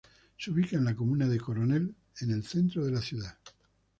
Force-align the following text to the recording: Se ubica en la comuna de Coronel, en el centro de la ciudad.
Se 0.35 0.49
ubica 0.49 0.77
en 0.77 0.85
la 0.85 0.95
comuna 0.95 1.27
de 1.27 1.39
Coronel, 1.39 1.93
en 2.21 2.31
el 2.31 2.43
centro 2.43 2.83
de 2.83 2.91
la 2.91 3.01
ciudad. 3.03 3.37